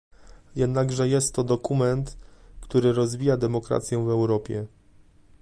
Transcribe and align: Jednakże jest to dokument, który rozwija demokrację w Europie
Jednakże 0.55 1.07
jest 1.07 1.33
to 1.35 1.43
dokument, 1.43 2.17
który 2.61 2.93
rozwija 2.93 3.37
demokrację 3.37 4.05
w 4.05 4.09
Europie 4.09 4.65